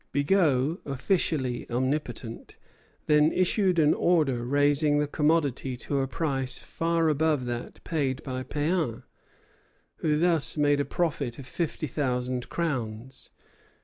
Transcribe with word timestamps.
Bigot, 0.11 0.79
officially 0.83 1.69
omnipotent, 1.69 2.57
then 3.05 3.31
issued 3.31 3.77
an 3.77 3.93
order 3.93 4.43
raising 4.43 4.97
the 4.97 5.05
commodity 5.05 5.77
to 5.77 5.99
a 5.99 6.07
price 6.07 6.57
far 6.57 7.07
above 7.07 7.45
that 7.45 7.83
paid 7.83 8.23
by 8.23 8.41
Péan, 8.43 9.03
who 9.97 10.17
thus 10.17 10.57
made 10.57 10.79
a 10.79 10.85
profit 10.85 11.37
of 11.37 11.45
fifty 11.45 11.85
thousand 11.85 12.49
crowns. 12.49 13.29